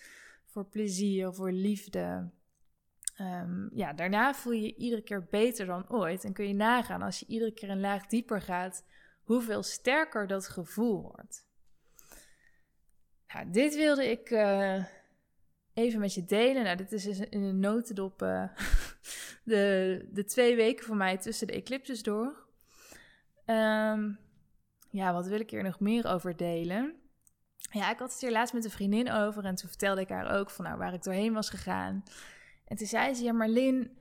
voor 0.46 0.66
plezier, 0.66 1.34
voor 1.34 1.52
liefde. 1.52 2.30
Um, 3.22 3.70
ja, 3.74 3.94
daarna 3.94 4.34
voel 4.34 4.54
je 4.54 4.62
je 4.62 4.76
iedere 4.76 5.02
keer 5.02 5.28
beter 5.30 5.66
dan 5.66 5.90
ooit. 5.90 6.24
En 6.24 6.34
kun 6.34 6.48
je 6.48 6.54
nagaan 6.54 7.02
als 7.02 7.20
je 7.20 7.26
iedere 7.26 7.54
keer 7.54 7.70
een 7.70 7.80
laag 7.80 8.08
dieper 8.08 8.42
gaat, 8.42 8.86
hoeveel 9.24 9.64
sterker 9.64 10.28
dat 10.28 10.48
gevoel 10.48 11.02
wordt. 11.02 11.50
Nou, 13.34 13.52
dit 13.52 13.76
wilde 13.76 14.10
ik 14.10 14.30
uh, 14.30 14.86
even 15.74 16.00
met 16.00 16.14
je 16.14 16.26
delen. 16.26 16.64
Nou, 16.64 16.78
dit 16.78 16.92
is 16.92 17.04
dus 17.04 17.20
in 17.20 17.42
een 17.42 17.60
notendop 17.60 18.22
uh, 18.22 18.50
de, 19.44 20.08
de 20.12 20.24
twee 20.24 20.56
weken 20.56 20.86
voor 20.86 20.96
mij 20.96 21.18
tussen 21.18 21.48
de 21.48 21.54
eclipses 21.54 22.04
door. 22.04 22.50
Um, 23.46 24.20
ja, 24.92 25.14
wat 25.14 25.28
wil 25.28 25.40
ik 25.40 25.50
hier 25.50 25.64
nog 25.64 25.80
meer 25.80 26.08
over 26.08 26.38
delen? 26.38 26.96
Ja, 27.58 27.92
ik 27.92 28.00
had 28.00 28.12
het 28.12 28.22
hier 28.22 28.32
laatst 28.32 28.54
met 28.54 28.64
een 28.64 28.72
vriendin 28.72 29.12
over 29.12 29.46
en 29.46 29.56
toen 29.56 29.70
vertelde 29.70 30.02
ik 30.02 30.10
haar 30.10 30.40
ook 30.40 30.50
van 30.50 30.66
nou, 30.66 30.78
waar 30.78 30.94
ik 30.94 31.04
doorheen 31.04 31.34
was 31.34 31.50
gegaan. 31.50 32.04
En 32.66 32.78
toen 32.78 32.88
zei 32.88 33.14
ze, 33.14 33.24
ja 33.24 33.32
Marlin, 33.32 33.98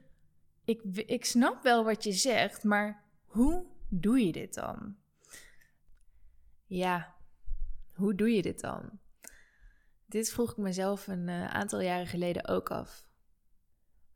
ik, 0.65 0.83
ik 1.07 1.25
snap 1.25 1.63
wel 1.63 1.85
wat 1.85 2.05
je 2.05 2.13
zegt, 2.13 2.65
maar 2.65 3.05
hoe 3.25 3.67
doe 3.89 4.27
je 4.27 4.33
dit 4.33 4.55
dan? 4.55 4.97
Ja, 6.67 7.15
hoe 7.95 8.15
doe 8.15 8.31
je 8.31 8.43
dit 8.43 8.61
dan? 8.61 8.99
Dit 10.07 10.31
vroeg 10.31 10.51
ik 10.51 10.57
mezelf 10.57 11.07
een 11.07 11.29
uh, 11.29 11.55
aantal 11.55 11.81
jaren 11.81 12.07
geleden 12.07 12.49
ook 12.49 12.71
af. 12.71 13.09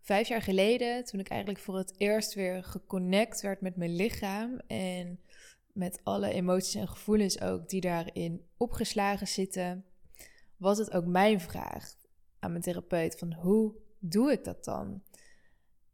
Vijf 0.01 0.29
jaar 0.29 0.43
geleden, 0.43 1.05
toen 1.05 1.21
ik 1.21 1.29
eigenlijk 1.29 1.61
voor 1.61 1.77
het 1.77 1.95
eerst 2.01 2.35
weer 2.35 2.65
geconnect 2.65 3.41
werd 3.41 3.61
met 3.61 3.77
mijn 3.77 3.97
lichaam 3.97 4.59
en 4.67 5.21
met 5.75 6.01
alle 6.03 6.33
emoties 6.33 6.75
en 6.75 6.89
gevoelens 6.89 7.41
ook 7.41 7.69
die 7.69 7.81
daarin 7.81 8.47
opgeslagen 8.57 9.27
zitten, 9.27 9.85
was 10.57 10.79
het 10.79 10.93
ook 10.93 11.07
mijn 11.07 11.41
vraag 11.41 11.95
aan 12.39 12.51
mijn 12.51 12.63
therapeut 12.63 13.19
van 13.19 13.33
hoe 13.33 13.75
doe 13.99 14.33
ik 14.33 14.45
dat 14.45 14.65
dan? 14.65 15.03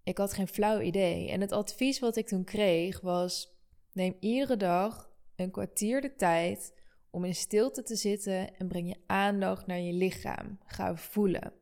Ik 0.03 0.19
had 0.19 0.33
geen 0.33 0.49
flauw 0.49 0.81
idee. 0.81 1.31
En 1.31 1.41
het 1.41 1.53
advies 1.53 1.99
wat 1.99 2.17
ik 2.17 2.27
toen 2.27 2.45
kreeg 2.45 3.01
was: 3.01 3.57
neem 3.93 4.17
iedere 4.21 4.57
dag 4.57 5.11
een 5.37 5.51
kwartier 5.51 6.01
de 6.01 6.15
tijd 6.15 6.75
om 7.11 7.25
in 7.25 7.35
stilte 7.35 7.83
te 7.83 7.97
zitten 7.97 8.57
en 8.57 8.69
breng 8.69 8.89
je 8.89 9.01
aandacht 9.07 9.67
naar 9.67 9.81
je 9.81 9.93
lichaam. 9.93 10.59
Ga 10.65 10.97
voelen. 10.97 11.53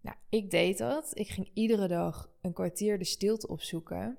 Nou, 0.00 0.16
ik 0.28 0.50
deed 0.50 0.78
dat. 0.78 1.10
Ik 1.18 1.28
ging 1.28 1.50
iedere 1.54 1.88
dag 1.88 2.32
een 2.40 2.52
kwartier 2.52 2.98
de 2.98 3.04
stilte 3.04 3.48
opzoeken. 3.48 4.18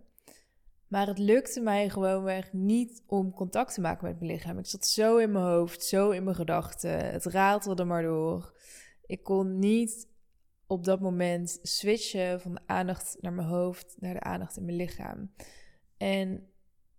Maar 0.93 1.07
het 1.07 1.17
lukte 1.17 1.61
mij 1.61 1.89
gewoonweg 1.89 2.53
niet 2.53 3.03
om 3.05 3.33
contact 3.33 3.73
te 3.73 3.81
maken 3.81 4.07
met 4.07 4.19
mijn 4.19 4.31
lichaam. 4.31 4.57
Ik 4.57 4.65
zat 4.65 4.87
zo 4.87 5.17
in 5.17 5.31
mijn 5.31 5.45
hoofd, 5.45 5.83
zo 5.83 6.09
in 6.09 6.23
mijn 6.23 6.35
gedachten. 6.35 7.11
Het 7.11 7.25
ratelde 7.25 7.83
maar 7.83 8.03
door. 8.03 8.53
Ik 9.05 9.23
kon 9.23 9.59
niet 9.59 10.07
op 10.67 10.83
dat 10.83 10.99
moment 10.99 11.59
switchen 11.61 12.41
van 12.41 12.53
de 12.53 12.61
aandacht 12.65 13.17
naar 13.21 13.33
mijn 13.33 13.47
hoofd 13.47 13.95
naar 13.99 14.13
de 14.13 14.19
aandacht 14.19 14.57
in 14.57 14.65
mijn 14.65 14.77
lichaam. 14.77 15.33
En 15.97 16.49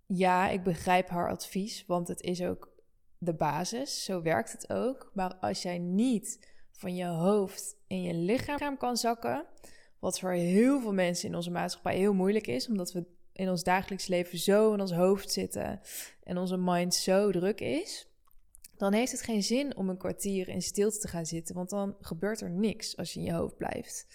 ja, 0.07 0.49
ik 0.49 0.63
begrijp 0.63 1.09
haar 1.09 1.31
advies, 1.31 1.87
want 1.87 2.09
het 2.09 2.21
is 2.21 2.43
ook 2.43 2.73
de 3.19 3.35
basis. 3.35 4.05
Zo 4.05 4.23
werkt 4.23 4.53
het 4.53 4.73
ook. 4.73 5.11
Maar 5.13 5.35
als 5.35 5.63
jij 5.63 5.79
niet 5.79 6.49
van 6.71 6.95
je 6.97 7.07
hoofd 7.07 7.77
in 7.87 8.03
je 8.03 8.15
lichaam 8.15 8.77
kan 8.77 8.97
zakken, 8.97 9.47
wat 9.99 10.19
voor 10.19 10.31
heel 10.31 10.81
veel 10.81 10.93
mensen 10.93 11.29
in 11.29 11.35
onze 11.35 11.51
maatschappij 11.51 11.97
heel 11.97 12.15
moeilijk 12.15 12.47
is, 12.47 12.69
omdat 12.69 12.93
we 12.93 13.13
in 13.35 13.51
ons 13.51 13.63
dagelijks 13.63 14.07
leven 14.07 14.39
zo 14.39 14.73
in 14.73 14.81
ons 14.81 14.93
hoofd 14.93 15.33
zitten 15.33 15.81
en 16.23 16.39
onze 16.39 16.57
mind 16.57 16.95
zo 16.95 17.31
druk 17.31 17.61
is, 17.61 18.09
dan 18.77 18.93
heeft 18.93 19.13
het 19.13 19.23
geen 19.23 19.43
zin 19.43 19.77
om 19.77 19.89
een 19.89 19.99
kwartier 19.99 20.49
in 20.49 20.63
stilte 20.63 20.99
te 20.99 21.09
gaan 21.09 21.27
zitten, 21.27 21.55
want 21.55 21.71
dan 21.71 21.97
gebeurt 22.01 22.41
er 22.41 22.51
niks 22.51 22.97
als 22.97 23.13
je 23.13 23.19
in 23.21 23.27
je 23.27 23.33
hoofd 23.33 23.57
blijft. 23.57 24.07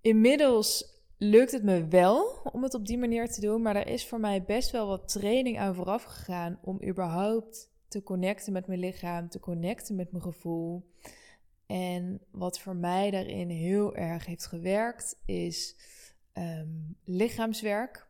Inmiddels 0.00 0.94
lukt 1.18 1.52
het 1.52 1.62
me 1.62 1.88
wel 1.88 2.40
om 2.52 2.62
het 2.62 2.74
op 2.74 2.86
die 2.86 2.98
manier 2.98 3.28
te 3.28 3.40
doen, 3.40 3.62
maar 3.62 3.76
er 3.76 3.86
is 3.86 4.06
voor 4.06 4.20
mij 4.20 4.44
best 4.44 4.70
wel 4.70 4.86
wat 4.86 5.08
training 5.08 5.58
aan 5.58 5.74
vooraf 5.74 6.02
gegaan 6.02 6.58
om 6.62 6.82
überhaupt 6.84 7.70
te 7.88 8.02
connecten 8.02 8.52
met 8.52 8.66
mijn 8.66 8.80
lichaam, 8.80 9.28
te 9.28 9.40
connecten 9.40 9.96
met 9.96 10.12
mijn 10.12 10.24
gevoel. 10.24 10.90
En 11.66 12.20
wat 12.30 12.60
voor 12.60 12.76
mij 12.76 13.10
daarin 13.10 13.48
heel 13.48 13.94
erg 13.94 14.26
heeft 14.26 14.46
gewerkt, 14.46 15.16
is 15.24 15.76
ehm, 16.36 16.68
lichaamswerk, 17.04 18.08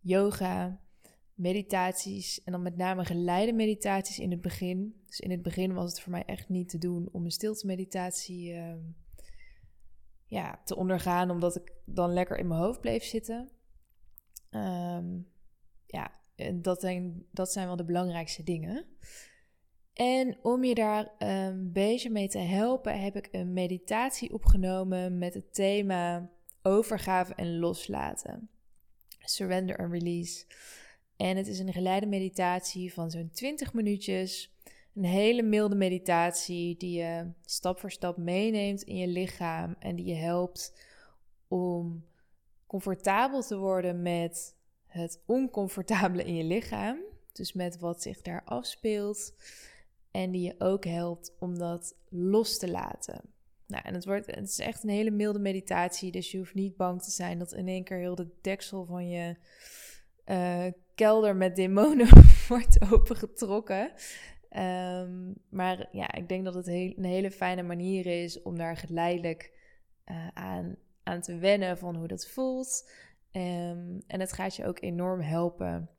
yoga, 0.00 0.80
meditaties 1.34 2.42
en 2.44 2.52
dan 2.52 2.62
met 2.62 2.76
name 2.76 3.04
geleide 3.04 3.52
meditaties 3.52 4.18
in 4.18 4.30
het 4.30 4.40
begin. 4.40 5.02
Dus 5.06 5.20
in 5.20 5.30
het 5.30 5.42
begin 5.42 5.74
was 5.74 5.90
het 5.90 6.00
voor 6.00 6.12
mij 6.12 6.24
echt 6.24 6.48
niet 6.48 6.68
te 6.68 6.78
doen 6.78 7.08
om 7.12 7.24
een 7.24 7.30
stilte 7.30 7.66
meditatie 7.66 8.52
uh, 8.52 8.74
ja, 10.26 10.60
te 10.64 10.76
ondergaan, 10.76 11.30
omdat 11.30 11.56
ik 11.56 11.72
dan 11.84 12.12
lekker 12.12 12.38
in 12.38 12.46
mijn 12.46 12.60
hoofd 12.60 12.80
bleef 12.80 13.04
zitten. 13.04 13.50
Um, 14.50 15.28
ja, 15.86 16.10
dat 16.54 16.80
zijn, 16.80 17.26
dat 17.30 17.52
zijn 17.52 17.66
wel 17.66 17.76
de 17.76 17.84
belangrijkste 17.84 18.42
dingen. 18.42 18.86
En 19.92 20.38
om 20.42 20.64
je 20.64 20.74
daar 20.74 21.14
een 21.18 21.72
beetje 21.72 22.10
mee 22.10 22.28
te 22.28 22.38
helpen, 22.38 23.00
heb 23.00 23.16
ik 23.16 23.28
een 23.30 23.52
meditatie 23.52 24.32
opgenomen 24.32 25.18
met 25.18 25.34
het 25.34 25.54
thema 25.54 26.30
overgave 26.66 27.34
en 27.34 27.58
loslaten. 27.58 28.48
Surrender 29.18 29.76
and 29.76 29.92
Release. 29.92 30.44
En 31.16 31.36
het 31.36 31.46
is 31.46 31.58
een 31.58 31.72
geleide 31.72 32.06
meditatie 32.06 32.92
van 32.92 33.10
zo'n 33.10 33.30
20 33.32 33.72
minuutjes. 33.72 34.54
Een 34.94 35.04
hele 35.04 35.42
milde 35.42 35.74
meditatie 35.74 36.76
die 36.76 36.98
je 36.98 37.30
stap 37.44 37.78
voor 37.78 37.90
stap 37.90 38.16
meeneemt 38.16 38.82
in 38.82 38.96
je 38.96 39.06
lichaam 39.06 39.76
en 39.78 39.96
die 39.96 40.06
je 40.06 40.14
helpt 40.14 40.72
om 41.48 42.04
comfortabel 42.66 43.42
te 43.42 43.56
worden 43.56 44.02
met 44.02 44.54
het 44.86 45.22
oncomfortabele 45.26 46.24
in 46.24 46.34
je 46.34 46.44
lichaam. 46.44 46.98
Dus 47.32 47.52
met 47.52 47.78
wat 47.78 48.02
zich 48.02 48.22
daar 48.22 48.42
afspeelt. 48.44 49.34
En 50.10 50.30
die 50.30 50.42
je 50.42 50.54
ook 50.58 50.84
helpt 50.84 51.36
om 51.38 51.58
dat 51.58 51.96
los 52.08 52.58
te 52.58 52.70
laten. 52.70 53.35
Nou, 53.66 53.82
en 53.84 53.94
het, 53.94 54.04
wordt, 54.04 54.26
het 54.26 54.48
is 54.48 54.58
echt 54.58 54.82
een 54.82 54.88
hele 54.88 55.10
milde 55.10 55.38
meditatie. 55.38 56.12
Dus 56.12 56.30
je 56.30 56.38
hoeft 56.38 56.54
niet 56.54 56.76
bang 56.76 57.02
te 57.02 57.10
zijn 57.10 57.38
dat 57.38 57.52
in 57.52 57.68
één 57.68 57.84
keer 57.84 57.98
heel 57.98 58.14
de 58.14 58.28
deksel 58.40 58.84
van 58.84 59.08
je 59.08 59.36
uh, 60.26 60.72
kelder 60.94 61.36
met 61.36 61.56
demonen 61.56 62.08
wordt 62.48 62.92
opengetrokken. 62.92 63.92
Um, 64.50 65.34
maar 65.48 65.88
ja, 65.92 66.12
ik 66.12 66.28
denk 66.28 66.44
dat 66.44 66.54
het 66.54 66.66
een 66.66 67.04
hele 67.04 67.30
fijne 67.30 67.62
manier 67.62 68.06
is 68.06 68.42
om 68.42 68.58
daar 68.58 68.76
geleidelijk 68.76 69.52
uh, 70.06 70.28
aan, 70.34 70.76
aan 71.02 71.20
te 71.20 71.38
wennen 71.38 71.78
van 71.78 71.96
hoe 71.96 72.08
dat 72.08 72.28
voelt. 72.28 72.90
Um, 73.32 74.02
en 74.06 74.20
het 74.20 74.32
gaat 74.32 74.56
je 74.56 74.66
ook 74.66 74.82
enorm 74.82 75.20
helpen 75.20 75.90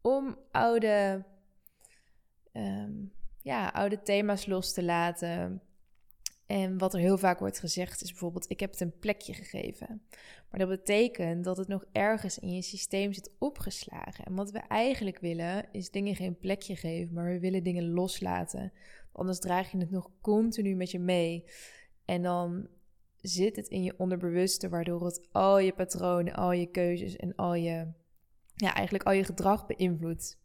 om 0.00 0.38
oude, 0.50 1.24
um, 2.52 3.12
ja, 3.42 3.68
oude 3.68 4.02
thema's 4.02 4.46
los 4.46 4.72
te 4.72 4.82
laten. 4.82 5.62
En 6.50 6.78
wat 6.78 6.94
er 6.94 7.00
heel 7.00 7.18
vaak 7.18 7.38
wordt 7.38 7.58
gezegd 7.58 8.02
is 8.02 8.10
bijvoorbeeld: 8.10 8.50
ik 8.50 8.60
heb 8.60 8.70
het 8.70 8.80
een 8.80 8.98
plekje 8.98 9.34
gegeven. 9.34 10.02
Maar 10.50 10.60
dat 10.60 10.68
betekent 10.68 11.44
dat 11.44 11.56
het 11.56 11.68
nog 11.68 11.84
ergens 11.92 12.38
in 12.38 12.54
je 12.54 12.62
systeem 12.62 13.12
zit 13.12 13.30
opgeslagen. 13.38 14.24
En 14.24 14.34
wat 14.34 14.50
we 14.50 14.58
eigenlijk 14.58 15.18
willen 15.18 15.68
is 15.72 15.90
dingen 15.90 16.16
geen 16.16 16.38
plekje 16.38 16.76
geven, 16.76 17.14
maar 17.14 17.32
we 17.32 17.40
willen 17.40 17.62
dingen 17.62 17.90
loslaten. 17.90 18.72
Anders 19.12 19.38
draag 19.38 19.70
je 19.70 19.78
het 19.78 19.90
nog 19.90 20.10
continu 20.20 20.74
met 20.74 20.90
je 20.90 20.98
mee. 20.98 21.44
En 22.04 22.22
dan 22.22 22.68
zit 23.16 23.56
het 23.56 23.68
in 23.68 23.82
je 23.82 23.98
onderbewuste, 23.98 24.68
waardoor 24.68 25.04
het 25.04 25.28
al 25.32 25.58
je 25.58 25.72
patronen, 25.72 26.34
al 26.34 26.52
je 26.52 26.66
keuzes 26.66 27.16
en 27.16 27.34
al 27.34 27.54
je, 27.54 27.92
ja, 28.54 28.74
eigenlijk 28.74 29.04
al 29.04 29.12
je 29.12 29.24
gedrag 29.24 29.66
beïnvloedt. 29.66 30.39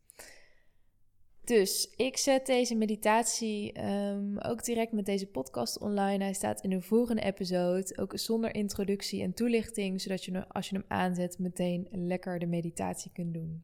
Dus 1.45 1.93
ik 1.95 2.17
zet 2.17 2.45
deze 2.45 2.75
meditatie 2.75 3.83
um, 3.85 4.39
ook 4.39 4.63
direct 4.63 4.91
met 4.91 5.05
deze 5.05 5.27
podcast 5.27 5.79
online. 5.79 6.23
Hij 6.23 6.33
staat 6.33 6.61
in 6.61 6.69
de 6.69 6.81
volgende 6.81 7.21
episode, 7.21 7.97
ook 7.97 8.17
zonder 8.17 8.55
introductie 8.55 9.21
en 9.21 9.33
toelichting, 9.33 10.01
zodat 10.01 10.23
je 10.25 10.47
als 10.47 10.69
je 10.69 10.75
hem 10.75 10.85
aanzet 10.87 11.39
meteen 11.39 11.87
lekker 11.91 12.39
de 12.39 12.45
meditatie 12.45 13.11
kunt 13.13 13.33
doen. 13.33 13.63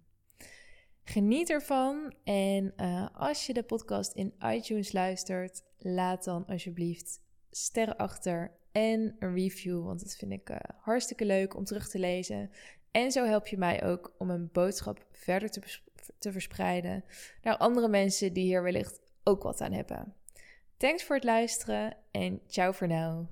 Geniet 1.03 1.50
ervan 1.50 2.13
en 2.23 2.73
uh, 2.77 3.07
als 3.13 3.45
je 3.45 3.53
de 3.53 3.63
podcast 3.63 4.13
in 4.13 4.33
iTunes 4.39 4.91
luistert, 4.91 5.63
laat 5.77 6.23
dan 6.23 6.45
alsjeblieft 6.45 7.19
sterren 7.51 7.97
achter 7.97 8.51
en 8.71 9.15
een 9.19 9.33
review, 9.33 9.85
want 9.85 10.00
dat 10.00 10.15
vind 10.15 10.31
ik 10.31 10.50
uh, 10.50 10.57
hartstikke 10.77 11.25
leuk 11.25 11.55
om 11.55 11.63
terug 11.63 11.89
te 11.89 12.00
lezen. 12.00 12.51
En 12.91 13.11
zo 13.11 13.25
help 13.25 13.47
je 13.47 13.57
mij 13.57 13.83
ook 13.83 14.15
om 14.17 14.29
een 14.29 14.50
boodschap 14.51 15.05
verder 15.11 15.50
te 15.50 15.59
te 16.20 16.31
verspreiden 16.31 17.03
naar 17.41 17.58
andere 17.58 17.88
mensen 17.88 18.34
die 18.34 18.43
hier 18.43 18.63
wellicht 18.63 19.00
ook 19.24 19.43
wat 19.43 19.62
aan 19.62 19.72
hebben. 19.72 20.15
Thanks 20.77 21.03
voor 21.03 21.15
het 21.15 21.25
luisteren 21.25 21.98
en 22.12 22.41
ciao 22.48 22.72
voor 22.72 22.88
nu. 22.88 23.27